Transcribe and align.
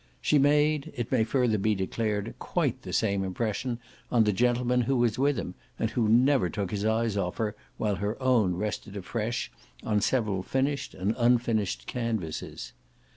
She 0.19 0.39
made, 0.39 0.91
it 0.95 1.11
may 1.11 1.23
further 1.23 1.59
be 1.59 1.75
declared, 1.75 2.33
quite 2.39 2.81
the 2.81 2.91
same 2.91 3.23
impression 3.23 3.77
on 4.11 4.23
the 4.23 4.33
gentleman 4.33 4.81
who 4.81 4.97
was 4.97 5.19
with 5.19 5.37
him 5.37 5.53
and 5.77 5.91
who 5.91 6.09
never 6.09 6.49
took 6.49 6.71
his 6.71 6.83
eyes 6.83 7.17
off 7.17 7.37
her 7.37 7.55
while 7.77 7.97
her 7.97 8.19
own 8.19 8.55
rested 8.55 8.97
afresh 8.97 9.51
on 9.83 10.01
several 10.01 10.41
finished 10.41 10.95
and 10.95 11.13
unfinished 11.19 11.85
canvases. 11.85 12.73